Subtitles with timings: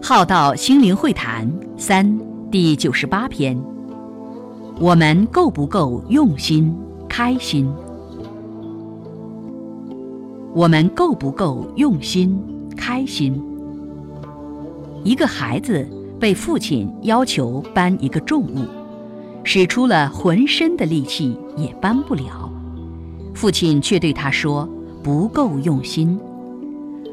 [0.00, 2.18] 浩道心灵会谈三
[2.50, 3.62] 第九十八篇：
[4.80, 6.74] 我们够不够用心、
[7.06, 7.70] 开心？
[10.54, 12.42] 我们够不够用心、
[12.74, 13.38] 开心？
[15.04, 15.86] 一个孩子
[16.18, 18.66] 被父亲要求搬一个重物，
[19.44, 22.50] 使出了浑身的力气也搬不了，
[23.34, 24.68] 父亲却对他说
[25.02, 26.18] ：“不够用心。”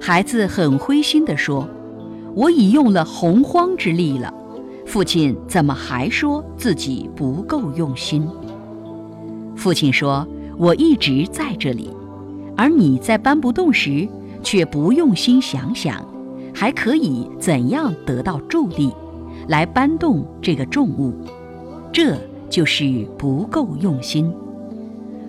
[0.00, 1.68] 孩子很灰心地说。
[2.34, 4.32] 我已用了洪荒之力了，
[4.86, 8.24] 父亲怎么还说自己不够用心？
[9.56, 10.24] 父亲说
[10.56, 11.90] ：“我一直在这里，
[12.56, 14.06] 而你在搬不动时
[14.40, 15.96] 却不用心想想，
[16.58, 18.92] 还可以怎样得到助力，
[19.46, 21.14] 来搬动这个重物？
[21.92, 22.16] 这
[22.50, 24.28] 就是不够用心。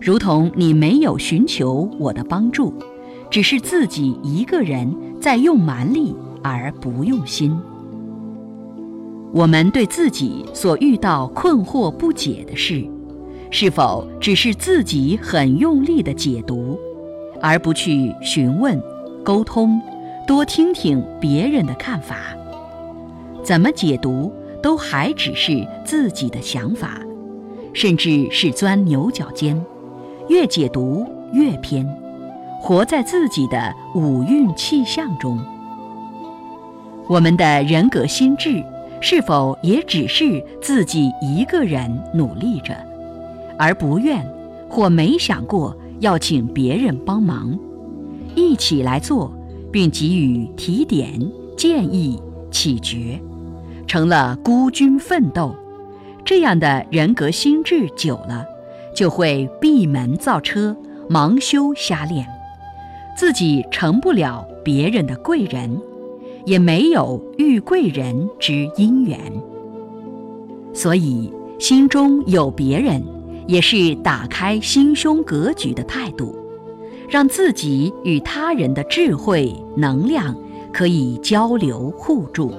[0.00, 2.74] 如同你没有寻求我的帮助，
[3.30, 6.12] 只是自己一个人在用蛮力。”
[6.44, 7.56] 而不用心，
[9.32, 12.84] 我们对自己所遇到困惑不解的事，
[13.48, 16.76] 是否只是自己很用力的解读，
[17.40, 18.76] 而不去询问、
[19.22, 19.80] 沟通，
[20.26, 22.16] 多听听别人的看法？
[23.42, 27.00] 怎么解读都还只是自己的想法，
[27.72, 29.60] 甚至是钻牛角尖，
[30.28, 31.84] 越解读越偏，
[32.60, 35.40] 活在自己的五蕴气象中。
[37.08, 38.62] 我们的人格心智
[39.00, 42.76] 是否也只是自己一个人努力着，
[43.58, 44.24] 而不愿
[44.68, 47.58] 或没想过要请别人帮忙，
[48.36, 49.32] 一起来做，
[49.72, 51.08] 并给予提点、
[51.56, 52.20] 建议、
[52.50, 53.18] 启决，
[53.86, 55.56] 成了孤军奋斗？
[56.24, 58.44] 这样的人格心智久了，
[58.94, 60.76] 就会闭门造车，
[61.08, 62.24] 盲修瞎练，
[63.16, 65.80] 自己成不了别人的贵人。
[66.44, 69.16] 也没有遇贵人之因缘，
[70.74, 73.00] 所以心中有别人，
[73.46, 76.34] 也是打开心胸格局的态度，
[77.12, 80.34] 让自己与他人的智慧能量
[80.72, 82.54] 可以交流互助。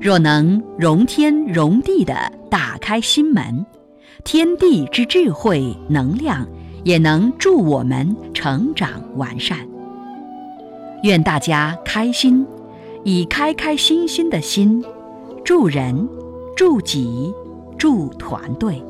[0.00, 2.16] 若能容天容地的
[2.50, 3.64] 打开心门，
[4.24, 6.44] 天地之智慧能量
[6.82, 9.56] 也能助我们成长完善。
[11.04, 12.44] 愿大家开心，
[13.04, 14.84] 以开开心心的心，
[15.44, 16.08] 助人、
[16.56, 17.32] 助己、
[17.78, 18.82] 助团队。